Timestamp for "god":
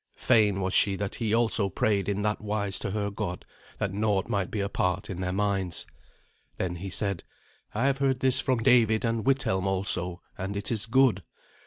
3.11-3.45